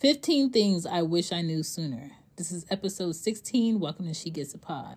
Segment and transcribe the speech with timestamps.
[0.00, 2.12] 15 Things I Wish I Knew Sooner.
[2.36, 3.78] This is episode 16.
[3.78, 4.96] Welcome to She Gets a Pod.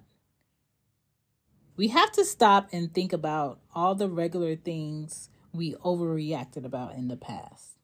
[1.75, 7.09] We have to stop and think about all the regular things we overreacted about in
[7.09, 7.75] the past.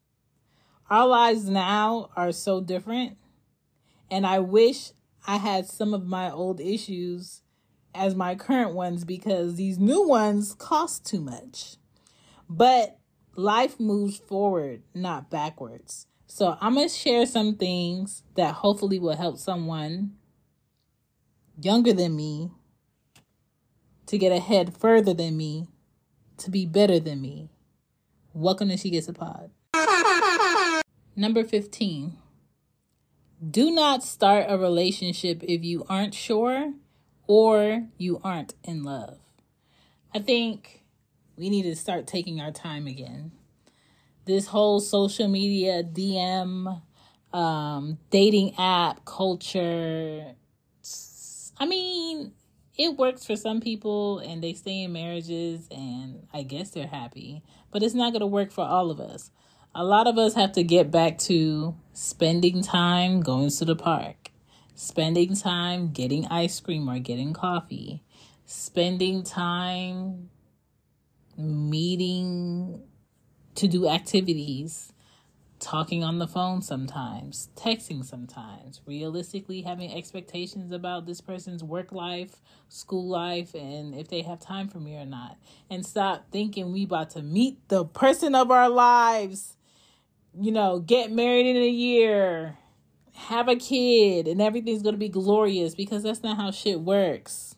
[0.89, 3.18] Our lives now are so different,
[4.09, 4.93] and I wish
[5.27, 7.41] I had some of my old issues
[7.93, 11.75] as my current ones because these new ones cost too much.
[12.49, 12.97] But
[13.36, 16.05] life moves forward, not backwards.
[16.32, 20.12] So I'm going to share some things that hopefully will help someone
[21.59, 22.52] younger than me
[24.05, 25.67] to get ahead further than me,
[26.38, 27.50] to be better than me.
[28.31, 29.50] Welcome to She Gets a Pod.
[31.16, 32.16] Number 15.
[33.50, 36.73] Do not start a relationship if you aren't sure
[37.25, 39.17] or you aren't in love.
[40.14, 40.84] I think
[41.36, 43.31] we need to start taking our time again
[44.29, 46.81] this whole social media DM
[47.33, 50.36] um, dating app culture.
[51.58, 52.31] I mean,
[52.77, 57.41] it works for some people and they stay in marriages and I guess they're happy,
[57.71, 59.31] but it's not going to work for all of us.
[59.73, 64.30] A lot of us have to get back to spending time going to the park,
[64.75, 68.03] spending time getting ice cream or getting coffee,
[68.45, 70.30] spending time
[71.36, 72.83] meeting
[73.59, 74.93] to do activities,
[75.59, 82.41] talking on the phone sometimes, texting sometimes, realistically having expectations about this person's work life,
[82.69, 85.37] school life, and if they have time for me or not.
[85.69, 89.57] And stop thinking we about to meet the person of our lives,
[90.39, 92.57] you know, get married in a year,
[93.13, 97.55] have a kid, and everything's going to be glorious because that's not how shit works.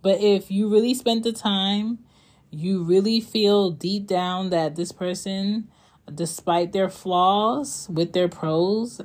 [0.00, 2.03] But if you really spent the time
[2.54, 5.68] you really feel deep down that this person,
[6.12, 9.00] despite their flaws, with their pros,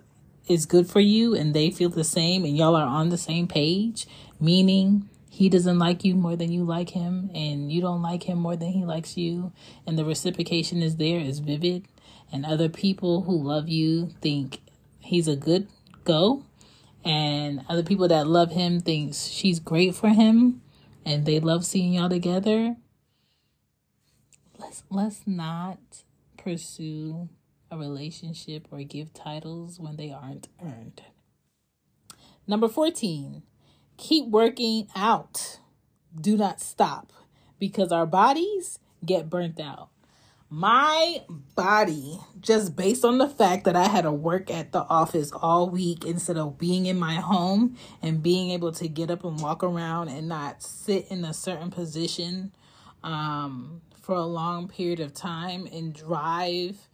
[0.48, 3.48] is good for you and they feel the same and y'all are on the same
[3.48, 4.08] page,
[4.40, 8.40] meaning he doesn't like you more than you like him and you don't like him
[8.40, 9.54] more than he likes you.
[9.86, 11.88] And the reciprocation is there is vivid.
[12.32, 14.62] And other people who love you think
[15.00, 15.68] he's a good
[16.04, 16.46] go.
[17.06, 20.62] And other people that love him thinks she's great for him
[21.06, 22.76] and they love seeing y'all together
[24.70, 25.80] let's let's not
[26.38, 27.28] pursue
[27.72, 31.02] a relationship or give titles when they aren't earned.
[32.46, 33.42] Number 14,
[33.98, 35.60] keep working out.
[36.20, 37.12] Do not stop
[37.58, 39.90] because our bodies get burnt out.
[40.52, 41.24] My
[41.56, 45.68] body, just based on the fact that I had to work at the office all
[45.68, 49.64] week instead of being in my home and being able to get up and walk
[49.64, 52.52] around and not sit in a certain position
[53.04, 56.90] um, for a long period of time and drive,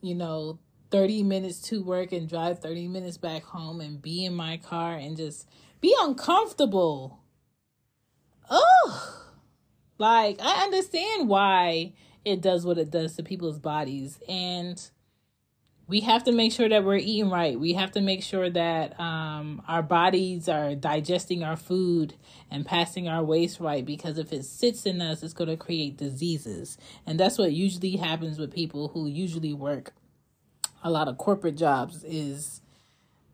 [0.00, 0.58] you know,
[0.90, 4.94] 30 minutes to work and drive 30 minutes back home and be in my car
[4.94, 5.48] and just
[5.80, 7.20] be uncomfortable.
[8.50, 9.24] Oh,
[9.98, 11.92] like I understand why
[12.24, 14.20] it does what it does to people's bodies.
[14.28, 14.78] And
[15.88, 17.58] we have to make sure that we're eating right.
[17.58, 22.14] We have to make sure that um, our bodies are digesting our food
[22.50, 25.96] and passing our waste right because if it sits in us, it's going to create
[25.96, 26.76] diseases.
[27.06, 29.92] And that's what usually happens with people who usually work
[30.82, 32.60] a lot of corporate jobs is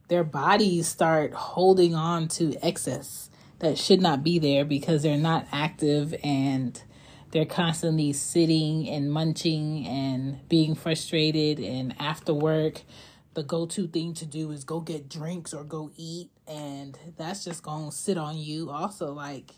[0.08, 3.30] their bodies start holding on to excess
[3.60, 6.82] that should not be there because they're not active and
[7.32, 12.82] they're constantly sitting and munching and being frustrated and after work.
[13.34, 17.62] The go-to thing to do is go get drinks or go eat and that's just
[17.62, 18.70] going to sit on you.
[18.70, 19.52] Also like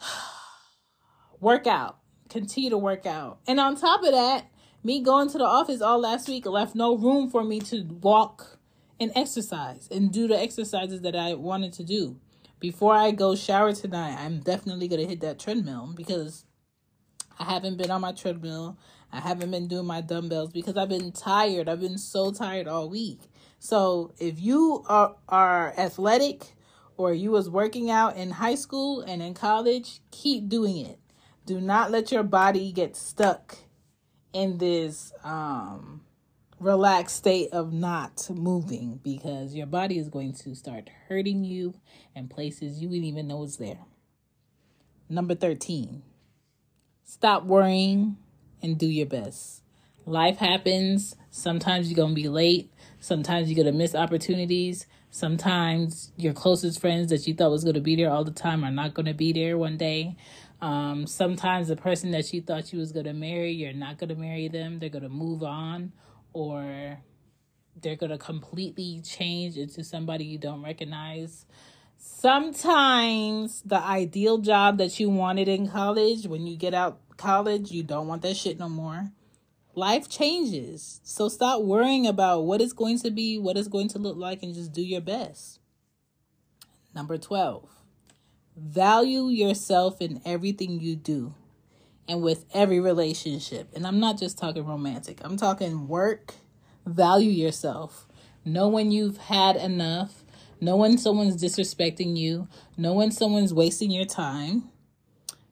[1.40, 3.38] work out continue to work out.
[3.46, 4.50] And on top of that
[4.84, 8.58] me going to the office all last week left no room for me to walk
[9.00, 12.18] and exercise and do the exercises that i wanted to do
[12.60, 16.44] before I go shower tonight, I'm definitely going to hit that treadmill because
[17.38, 18.78] I haven't been on my treadmill.
[19.12, 21.68] I haven't been doing my dumbbells because I've been tired.
[21.68, 23.20] I've been so tired all week.
[23.58, 26.54] So if you are, are athletic
[26.96, 30.98] or you was working out in high school and in college, keep doing it.
[31.46, 33.56] Do not let your body get stuck
[34.34, 36.02] in this um
[36.60, 41.74] relaxed state of not moving because your body is going to start hurting you
[42.14, 43.78] in places you didn't even know was there.
[45.08, 46.02] Number 13,
[47.04, 48.16] stop worrying
[48.62, 49.62] and do your best.
[50.04, 51.14] Life happens.
[51.30, 52.72] Sometimes you're going to be late.
[52.98, 54.86] Sometimes you're going to miss opportunities.
[55.10, 58.64] Sometimes your closest friends that you thought was going to be there all the time
[58.64, 60.16] are not going to be there one day.
[60.60, 64.08] Um, sometimes the person that you thought you was going to marry, you're not going
[64.08, 64.80] to marry them.
[64.80, 65.92] They're going to move on
[66.32, 66.98] or
[67.80, 71.46] they're going to completely change into somebody you don't recognize.
[71.96, 77.82] Sometimes the ideal job that you wanted in college, when you get out college, you
[77.82, 79.10] don't want that shit no more.
[79.74, 81.00] Life changes.
[81.04, 84.42] So stop worrying about what it's going to be, what it's going to look like,
[84.42, 85.60] and just do your best.
[86.94, 87.68] Number 12,
[88.56, 91.34] value yourself in everything you do
[92.08, 93.68] and with every relationship.
[93.74, 96.34] And I'm not just talking romantic, I'm talking work.
[96.86, 98.08] Value yourself.
[98.44, 100.24] Know when you've had enough.
[100.60, 102.48] Know when someone's disrespecting you.
[102.78, 104.70] Know when someone's wasting your time.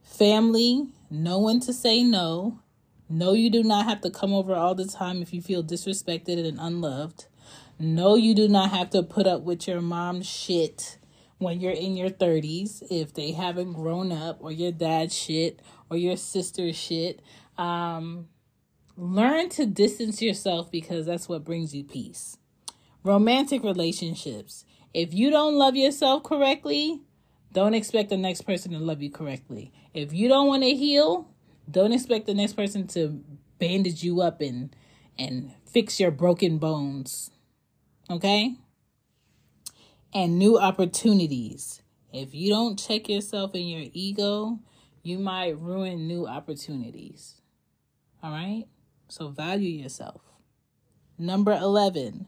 [0.03, 2.61] Family, know when to say no.
[3.09, 6.49] Know you do not have to come over all the time if you feel disrespected
[6.49, 7.27] and unloved.
[7.79, 10.97] Know you do not have to put up with your mom's shit
[11.39, 15.61] when you're in your 30s if they haven't grown up or your dad's shit
[15.91, 17.21] or your sister's shit.
[17.59, 18.29] Um,
[18.97, 22.39] learn to distance yourself because that's what brings you peace.
[23.03, 24.65] Romantic relationships.
[24.93, 27.03] If you don't love yourself correctly,
[27.53, 29.73] don't expect the next person to love you correctly.
[29.95, 31.29] If you don't want to heal,
[31.71, 33.23] don't expect the next person to
[33.59, 34.75] bandage you up and
[35.19, 37.31] and fix your broken bones.
[38.11, 38.55] Okay?
[40.13, 41.83] And new opportunities.
[42.13, 44.61] If you don't check yourself and your ego,
[45.07, 47.41] you might ruin new opportunities.
[48.25, 48.65] All right?
[49.09, 50.21] So value yourself.
[51.17, 52.27] Number 11,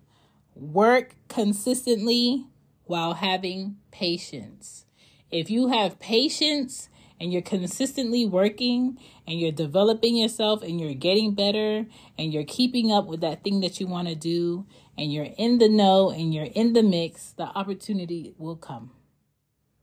[0.55, 2.47] work consistently
[2.85, 4.87] while having patience.
[5.29, 6.89] If you have patience
[7.21, 8.97] and you're consistently working
[9.27, 11.85] and you're developing yourself and you're getting better
[12.17, 14.67] and you're keeping up with that thing that you want to do
[14.97, 18.93] and you're in the know and you're in the mix, the opportunity will come.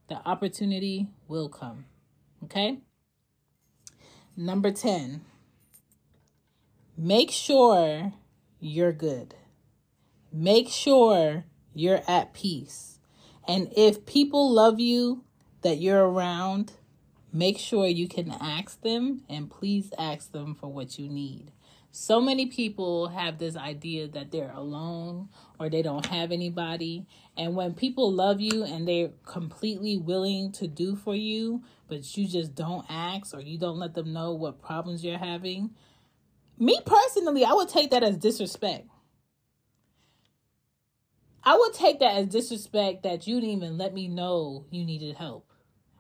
[0.08, 1.86] The opportunity will come.
[2.44, 2.80] Okay?
[4.38, 5.22] Number 10,
[6.98, 8.14] make sure
[8.60, 9.36] you're good.
[10.32, 13.00] Make sure you're at peace.
[13.48, 15.24] And if people love you
[15.62, 16.74] that you're around,
[17.32, 21.52] make sure you can ask them and please ask them for what you need.
[21.98, 27.08] So many people have this idea that they're alone or they don't have anybody.
[27.38, 32.28] And when people love you and they're completely willing to do for you, but you
[32.28, 35.70] just don't ask or you don't let them know what problems you're having,
[36.60, 38.90] me personally, I would take that as disrespect.
[41.46, 45.16] I would take that as disrespect that you didn't even let me know you needed
[45.16, 45.50] help.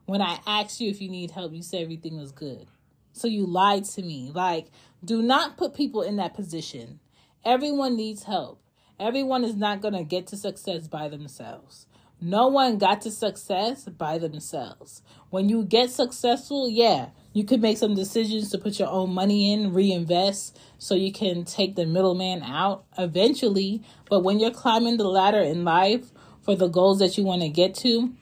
[0.08, 2.68] When I asked you if you need help, you said everything was good.
[3.16, 4.30] So you lied to me.
[4.34, 4.68] Like,
[5.04, 7.00] do not put people in that position.
[7.46, 8.62] Everyone needs help.
[9.00, 11.88] Everyone is not going to get to success by themselves.
[12.20, 15.02] No one got to success by themselves.
[15.30, 19.54] When you get successful, yeah, you could make some decisions to put your own money
[19.54, 23.82] in, reinvest, so you can take the middleman out eventually.
[24.10, 27.50] But when you're climbing the ladder in life for the goals that you want to
[27.50, 28.14] get to,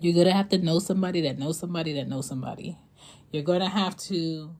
[0.00, 2.76] you're going to have to know somebody that knows somebody that knows somebody.
[3.36, 4.56] You're going to have to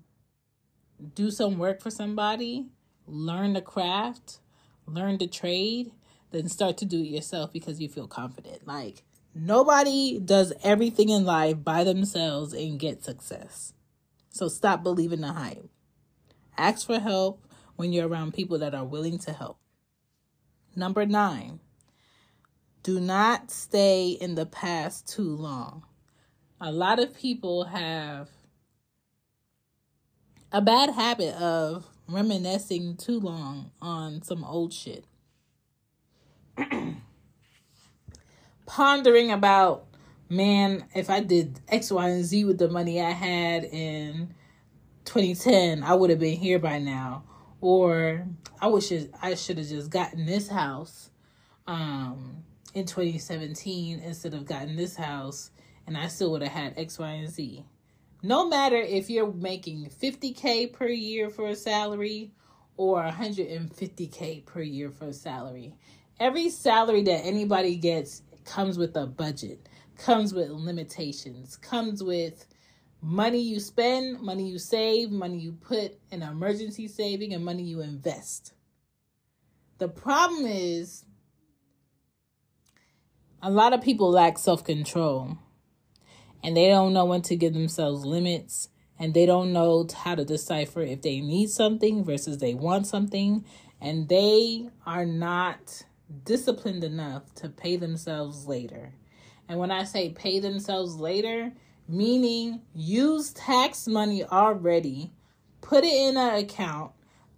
[1.14, 2.66] do some work for somebody,
[3.06, 4.40] learn the craft,
[4.86, 5.92] learn the trade,
[6.30, 8.66] then start to do it yourself because you feel confident.
[8.66, 9.02] Like,
[9.34, 13.72] nobody does everything in life by themselves and get success.
[14.28, 15.70] So stop believing the hype.
[16.58, 17.46] Ask for help
[17.76, 19.58] when you're around people that are willing to help.
[20.76, 21.60] Number nine,
[22.82, 25.84] do not stay in the past too long.
[26.60, 28.28] A lot of people have
[30.56, 35.04] a bad habit of reminiscing too long on some old shit.
[38.64, 39.84] Pondering about,
[40.30, 44.34] man, if I did X, Y, and Z with the money I had in
[45.04, 47.24] 2010, I would have been here by now.
[47.60, 48.26] Or
[48.58, 51.10] I wish I should have just gotten this house
[51.66, 55.50] um, in 2017 instead of gotten this house,
[55.86, 57.66] and I still would have had X, Y, and Z
[58.22, 62.32] no matter if you're making 50k per year for a salary
[62.76, 65.74] or 150k per year for a salary
[66.20, 69.68] every salary that anybody gets comes with a budget
[69.98, 72.46] comes with limitations comes with
[73.02, 77.80] money you spend money you save money you put in emergency saving and money you
[77.80, 78.52] invest.
[79.78, 81.04] The problem is
[83.42, 85.38] a lot of people lack self-control
[86.46, 88.68] and they don't know when to give themselves limits.
[89.00, 93.44] And they don't know how to decipher if they need something versus they want something.
[93.80, 95.82] And they are not
[96.24, 98.94] disciplined enough to pay themselves later.
[99.48, 101.52] And when I say pay themselves later,
[101.88, 105.10] meaning use tax money already,
[105.62, 106.92] put it in an account,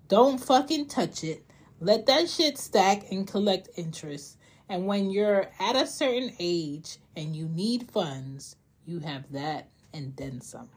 [0.09, 1.47] don't fucking touch it,
[1.81, 4.37] Let that shit stack and collect interest.
[4.69, 8.57] And when you're at a certain age and you need funds,
[8.88, 10.71] you have that and then some.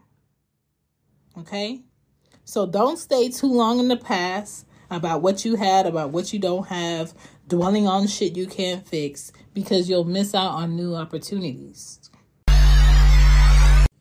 [1.38, 1.82] Okay?
[2.44, 6.40] So don't stay too long in the past about what you had, about what you
[6.40, 7.14] don't have,
[7.48, 12.10] dwelling on shit you can't fix because you'll miss out on new opportunities.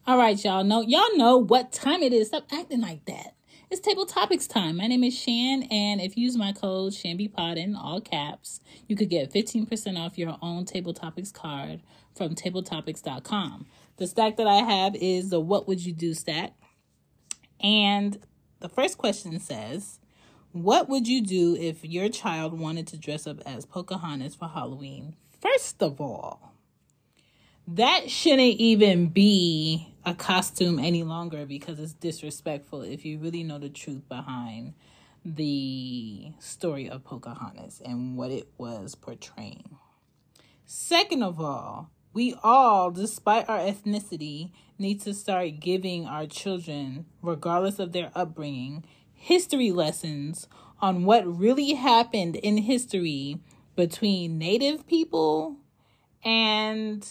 [0.06, 2.28] All right, y'all know y'all know what time it is.
[2.28, 3.36] Stop acting like that.
[3.70, 4.78] It's table topics time.
[4.78, 8.96] My name is Shan, and if you use my code ShanBPod in all caps, you
[8.96, 11.80] could get 15% off your own table topics card
[12.16, 13.66] from tabletopics.com.
[14.00, 16.54] The stack that I have is the What Would You Do stack.
[17.62, 18.18] And
[18.60, 20.00] the first question says,
[20.52, 25.16] What would you do if your child wanted to dress up as Pocahontas for Halloween?
[25.42, 26.54] First of all,
[27.68, 33.58] that shouldn't even be a costume any longer because it's disrespectful if you really know
[33.58, 34.72] the truth behind
[35.26, 39.76] the story of Pocahontas and what it was portraying.
[40.64, 47.78] Second of all, we all, despite our ethnicity, need to start giving our children, regardless
[47.78, 50.48] of their upbringing, history lessons
[50.80, 53.38] on what really happened in history
[53.76, 55.56] between Native people
[56.24, 57.06] and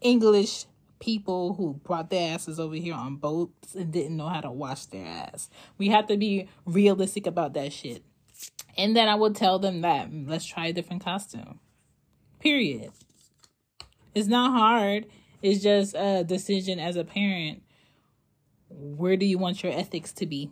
[0.00, 0.66] English
[1.00, 4.86] people who brought their asses over here on boats and didn't know how to wash
[4.86, 5.50] their ass.
[5.76, 8.04] We have to be realistic about that shit.
[8.76, 11.58] And then I would tell them that let's try a different costume.
[12.38, 12.90] Period.
[14.14, 15.06] It's not hard.
[15.42, 17.62] It's just a decision as a parent.
[18.68, 20.50] Where do you want your ethics to be?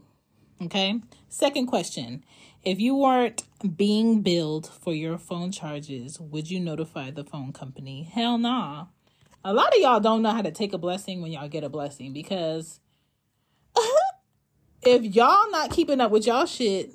[0.63, 1.01] Okay.
[1.29, 2.25] Second question.
[2.63, 3.45] If you weren't
[3.77, 8.03] being billed for your phone charges, would you notify the phone company?
[8.03, 8.87] Hell nah.
[9.43, 11.71] A lot of y'all don't know how to take a blessing when y'all get a
[11.71, 12.81] blessing because
[14.83, 16.93] if y'all not keeping up with y'all shit,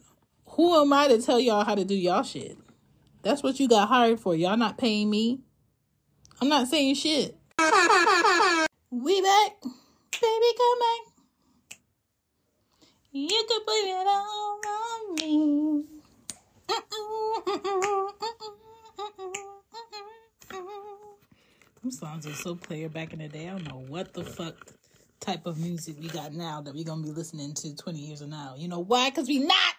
[0.49, 2.57] who am I to tell y'all how to do y'all shit?
[3.23, 4.35] That's what you got hired for.
[4.35, 5.41] Y'all not paying me.
[6.41, 7.37] I'm not saying shit.
[8.91, 9.61] We back.
[9.61, 11.13] Baby, come back.
[13.11, 15.83] You could blame it all on me.
[21.81, 23.47] Them songs are so player back in the day.
[23.47, 24.55] I don't know what the fuck
[25.19, 28.31] type of music we got now that we're gonna be listening to 20 years from
[28.31, 28.55] now.
[28.57, 29.09] You know why?
[29.09, 29.73] Because we not.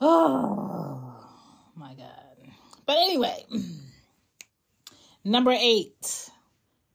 [0.00, 1.14] Oh
[1.76, 2.50] my god.
[2.86, 3.44] But anyway,
[5.24, 6.30] number eight.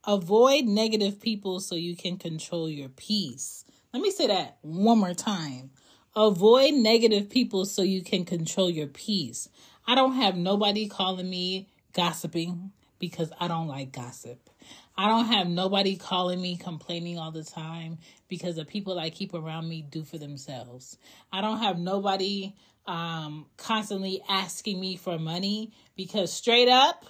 [0.06, 3.66] Avoid negative people so you can control your peace.
[3.94, 5.72] Let me say that one more time.
[6.16, 9.50] Avoid negative people so you can control your peace.
[9.86, 14.50] I don't have nobody calling me gossiping because I don't like gossip.
[14.98, 19.34] I don't have nobody calling me complaining all the time because the people I keep
[19.34, 20.98] around me do for themselves.
[21.32, 22.54] I don't have nobody
[22.86, 27.06] um, constantly asking me for money because straight up,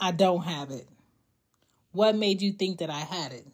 [0.00, 0.88] I don't have it.
[1.92, 3.46] What made you think that I had it?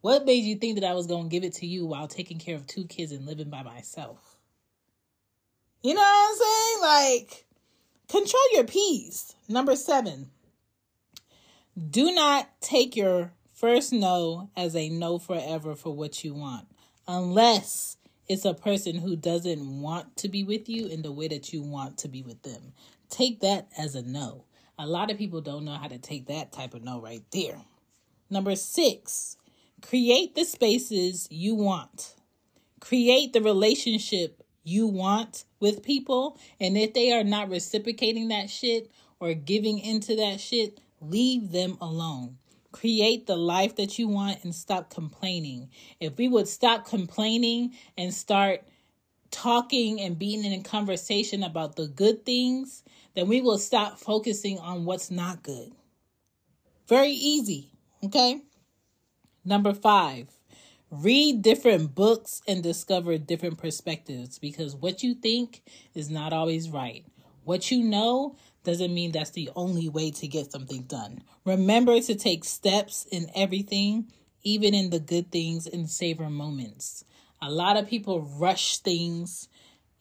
[0.00, 2.38] What made you think that I was going to give it to you while taking
[2.38, 4.36] care of two kids and living by myself?
[5.82, 7.20] You know what I'm saying?
[7.20, 7.46] Like,
[8.08, 9.34] control your peace.
[9.48, 10.30] Number seven,
[11.90, 16.68] do not take your first no as a no forever for what you want,
[17.08, 17.96] unless
[18.28, 21.62] it's a person who doesn't want to be with you in the way that you
[21.62, 22.72] want to be with them.
[23.08, 24.44] Take that as a no.
[24.78, 27.62] A lot of people don't know how to take that type of no right there.
[28.28, 29.36] Number six,
[29.80, 32.14] create the spaces you want.
[32.80, 36.38] Create the relationship you want with people.
[36.60, 41.76] And if they are not reciprocating that shit or giving into that shit, Leave them
[41.80, 42.38] alone.
[42.72, 45.70] Create the life that you want and stop complaining.
[46.00, 48.62] If we would stop complaining and start
[49.30, 52.82] talking and being in a conversation about the good things,
[53.14, 55.72] then we will stop focusing on what's not good.
[56.88, 57.70] Very easy.
[58.04, 58.40] Okay.
[59.44, 60.28] Number five,
[60.90, 65.62] read different books and discover different perspectives because what you think
[65.94, 67.04] is not always right.
[67.44, 71.22] What you know doesn't mean that's the only way to get something done.
[71.44, 74.10] Remember to take steps in everything,
[74.42, 77.04] even in the good things and savor moments.
[77.42, 79.48] A lot of people rush things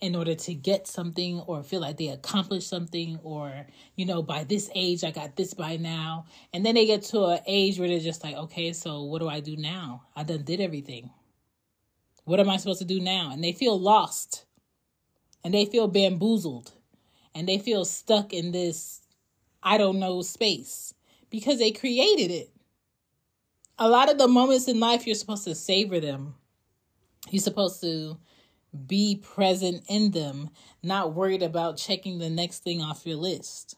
[0.02, 3.66] in order to get something or feel like they accomplished something or
[3.96, 6.26] you know by this age i got this by now.
[6.54, 9.30] And then they get to an age where they're just like okay so what do
[9.30, 10.04] i do now?
[10.16, 11.10] I done did everything.
[12.26, 13.32] What am i supposed to do now?
[13.32, 14.46] And they feel lost.
[15.44, 16.72] And they feel bamboozled.
[17.34, 19.02] And they feel stuck in this
[19.64, 20.94] I don't know space
[21.32, 22.52] because they created it.
[23.80, 26.36] A lot of the moments in life, you're supposed to savor them.
[27.30, 28.18] You're supposed to
[28.88, 30.50] be present in them,
[30.84, 33.78] not worried about checking the next thing off your list.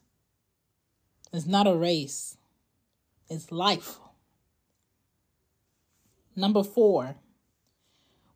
[1.32, 2.38] It's not a race,
[3.30, 4.00] it's life.
[6.36, 7.16] Number four,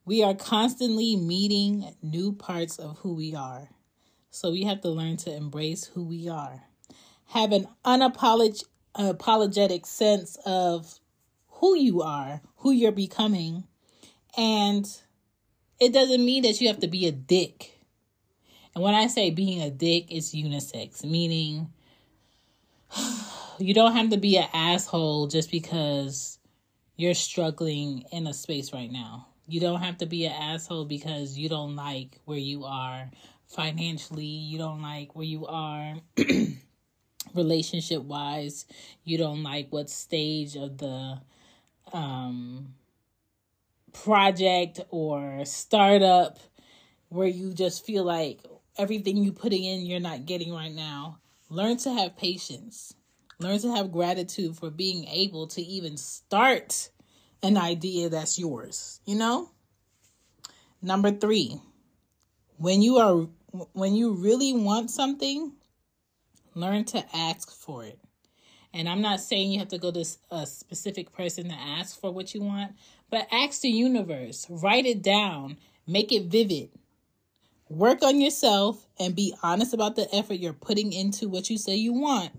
[0.05, 3.69] we are constantly meeting new parts of who we are.
[4.29, 6.63] So we have to learn to embrace who we are.
[7.27, 10.99] Have an unapologetic sense of
[11.47, 13.65] who you are, who you're becoming.
[14.37, 14.87] And
[15.79, 17.77] it doesn't mean that you have to be a dick.
[18.73, 21.71] And when I say being a dick, it's unisex, meaning
[23.59, 26.39] you don't have to be an asshole just because
[26.95, 29.27] you're struggling in a space right now.
[29.47, 33.09] You don't have to be an asshole because you don't like where you are
[33.47, 35.95] financially, you don't like where you are
[37.33, 38.65] relationship wise,
[39.03, 41.19] you don't like what stage of the
[41.91, 42.75] um
[43.93, 46.39] project or startup
[47.09, 48.39] where you just feel like
[48.77, 51.19] everything you putting in you're not getting right now.
[51.49, 52.93] Learn to have patience.
[53.39, 56.89] Learn to have gratitude for being able to even start
[57.43, 59.49] an idea that's yours, you know?
[60.81, 61.59] Number 3.
[62.57, 63.27] When you are
[63.73, 65.51] when you really want something,
[66.55, 67.99] learn to ask for it.
[68.73, 72.11] And I'm not saying you have to go to a specific person to ask for
[72.11, 72.73] what you want,
[73.09, 76.69] but ask the universe, write it down, make it vivid.
[77.69, 81.75] Work on yourself and be honest about the effort you're putting into what you say
[81.75, 82.31] you want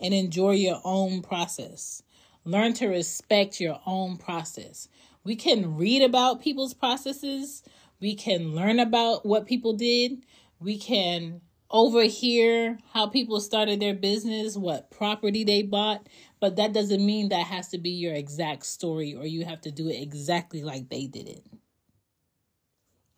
[0.00, 2.02] and enjoy your own process.
[2.44, 4.88] Learn to respect your own process.
[5.24, 7.62] We can read about people's processes,
[8.00, 10.24] we can learn about what people did,
[10.60, 16.06] we can overhear how people started their business, what property they bought,
[16.40, 19.70] but that doesn't mean that has to be your exact story or you have to
[19.70, 21.44] do it exactly like they did it.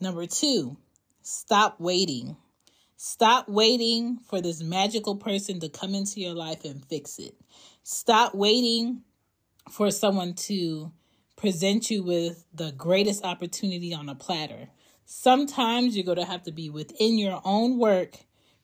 [0.00, 0.78] Number two,
[1.22, 2.36] stop waiting.
[2.96, 7.34] Stop waiting for this magical person to come into your life and fix it.
[7.82, 9.02] Stop waiting
[9.70, 10.92] for someone to
[11.36, 14.68] present you with the greatest opportunity on a platter.
[15.06, 18.16] Sometimes you're going to have to be within your own work,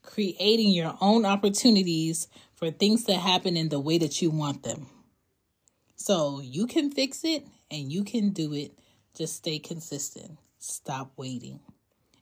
[0.07, 4.87] creating your own opportunities for things to happen in the way that you want them.
[5.97, 8.79] So you can fix it and you can do it.
[9.15, 10.39] Just stay consistent.
[10.59, 11.61] Stop waiting.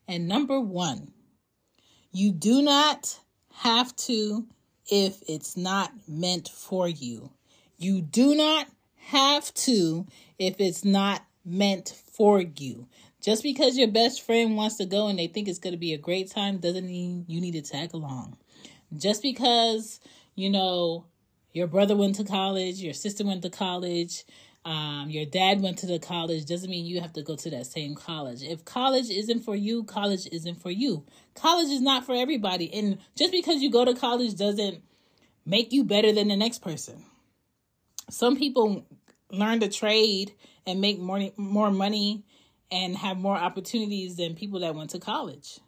[0.08, 1.12] And number one,
[2.10, 3.18] you do not
[3.52, 4.46] have to
[4.90, 7.30] if it's not meant for you.
[7.78, 8.66] You do not
[8.96, 10.06] have to
[10.38, 12.86] if it's not meant for you.
[13.24, 15.94] Just because your best friend wants to go and they think it's going to be
[15.94, 18.36] a great time doesn't mean you need to tag along.
[18.96, 20.00] Just because
[20.34, 21.06] you know,
[21.52, 24.24] your brother went to college, your sister went to college,
[24.64, 27.66] um, your dad went to the college doesn't mean you have to go to that
[27.66, 28.42] same college.
[28.42, 31.04] If college isn't for you, college isn't for you.
[31.34, 32.72] College is not for everybody.
[32.72, 34.82] And just because you go to college doesn't
[35.44, 37.04] make you better than the next person.
[38.08, 38.86] Some people
[39.30, 40.32] learn to trade
[40.66, 42.24] and make more, more money
[42.74, 45.60] and have more opportunities than people that went to college.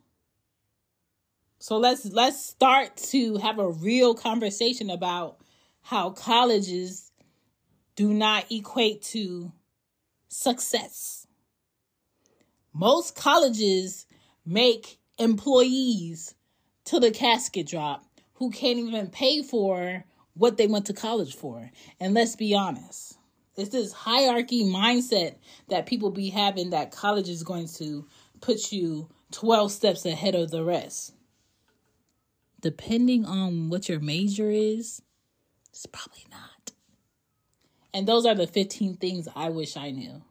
[1.61, 5.39] So let's let's start to have a real conversation about
[5.83, 7.13] how colleges
[7.95, 9.53] do not equate to
[10.29, 11.29] success.
[12.75, 14.07] Most colleges
[14.45, 16.35] make employees
[16.87, 21.71] to the casket drop who can't even pay for what they went to college for.
[22.01, 23.16] And let's be honest,
[23.57, 25.37] it's this hierarchy mindset
[25.69, 28.07] that people be having that college is going to
[28.41, 31.13] put you 12 steps ahead of the rest
[32.67, 35.01] depending on what your major is,
[35.71, 36.73] it's probably not.
[37.95, 40.23] And those are the 15 things I wish I knew.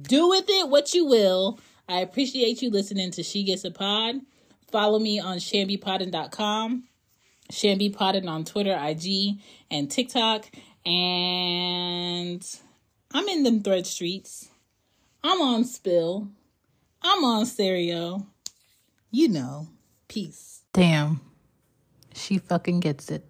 [0.00, 1.60] Do with it what you will.
[1.86, 4.22] I appreciate you listening to She Gets a Pod.
[4.72, 6.84] Follow me on chanbepoddin.com,
[7.52, 10.48] chanbepoddin on Twitter, IG, and TikTok.
[10.84, 12.44] And
[13.12, 14.48] I'm in them thread streets.
[15.22, 16.28] I'm on Spill.
[17.02, 18.26] I'm on Stereo.
[19.10, 19.68] You know.
[20.08, 20.62] Peace.
[20.72, 21.20] Damn.
[22.14, 23.29] She fucking gets it.